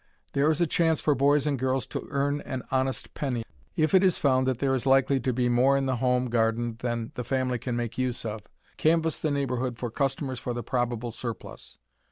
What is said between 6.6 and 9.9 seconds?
than the family can make use of, canvass the neighborhood